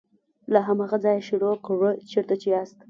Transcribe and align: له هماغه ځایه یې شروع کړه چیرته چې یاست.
له 0.53 0.59
هماغه 0.67 0.97
ځایه 1.03 1.19
یې 1.21 1.27
شروع 1.29 1.53
کړه 1.65 1.89
چیرته 2.11 2.35
چې 2.41 2.47
یاست. 2.53 2.77